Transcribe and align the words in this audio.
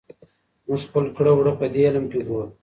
موږ 0.67 0.81
خپل 0.87 1.05
کړه 1.15 1.31
وړه 1.35 1.53
پدې 1.59 1.81
علم 1.87 2.05
کې 2.11 2.21
ګورو. 2.27 2.47